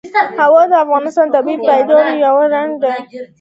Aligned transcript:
هوا 0.43 0.61
د 0.71 0.73
افغانستان 0.83 1.27
د 1.29 1.33
طبیعي 1.35 1.57
پدیدو 1.65 1.97
یو 2.23 2.37
رنګ 2.53 2.71
دی. 2.83 2.91